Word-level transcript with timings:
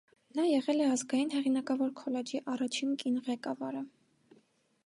Նա 0.37 0.45
եղել 0.51 0.79
է 0.85 0.87
ազգային 0.93 1.29
հեղինակավոր 1.33 1.93
քոլեջի 2.01 2.43
առաջին 2.55 2.99
կին 3.03 3.23
ղեկավարը։ 3.29 3.83